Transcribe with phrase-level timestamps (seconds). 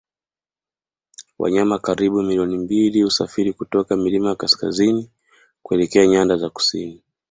[1.39, 5.09] Wanyama karibu milioni mbili husafiri kutoka milima ya kaskazini
[5.63, 7.03] kuelekea nyanda za kusini